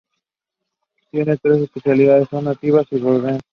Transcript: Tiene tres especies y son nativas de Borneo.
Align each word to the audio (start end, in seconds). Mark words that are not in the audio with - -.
Tiene 1.11 1.37
tres 1.37 1.61
especies 1.61 2.21
y 2.23 2.25
son 2.25 2.45
nativas 2.45 2.89
de 2.89 2.99
Borneo. 2.99 3.37